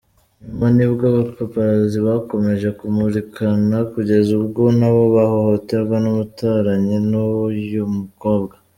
Nyuma 0.43 0.67
nibwo 0.75 1.03
abapaparazzi 1.11 1.97
bakomeje 2.07 2.67
kumukurikirana 2.79 3.77
kugeza 3.91 4.29
ubwo 4.39 4.63
nabo 4.77 5.03
bahohoterwa 5.15 5.95
n'umuturanyi 6.03 6.95
w'uyu 7.37 7.83
mukobwa. 7.97 8.55